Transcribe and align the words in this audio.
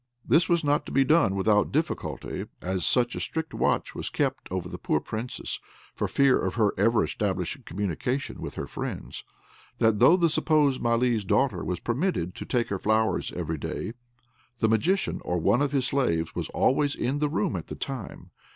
This 0.27 0.49
was 0.49 0.63
not 0.63 0.87
to 0.87 0.91
be 0.91 1.03
done 1.03 1.35
without 1.35 1.71
difficulty, 1.71 2.45
as 2.59 2.87
such 2.87 3.13
a 3.13 3.19
strict 3.19 3.53
watch 3.53 3.93
was 3.93 4.09
kept 4.09 4.47
over 4.51 4.67
the 4.67 4.79
poor 4.79 4.99
Princess 4.99 5.59
(for 5.93 6.07
fear 6.07 6.39
of 6.41 6.55
her 6.55 6.73
ever 6.75 7.03
establishing 7.03 7.61
communication 7.61 8.41
with 8.41 8.55
her 8.55 8.65
friends), 8.65 9.23
that 9.77 9.99
though 9.99 10.17
the 10.17 10.27
supposed 10.27 10.81
Malee's 10.81 11.23
daughter 11.23 11.63
was 11.63 11.79
permitted 11.79 12.33
to 12.33 12.45
take 12.45 12.69
her 12.69 12.79
flowers 12.79 13.31
every 13.33 13.59
day, 13.59 13.93
the 14.57 14.67
Magician 14.67 15.21
or 15.23 15.37
one 15.37 15.61
of 15.61 15.71
his 15.71 15.85
slaves 15.85 16.33
was 16.33 16.49
always 16.49 16.95
in 16.95 17.19
the 17.19 17.29
room 17.29 17.55
at 17.55 17.67
the 17.67 17.75
time. 17.75 18.31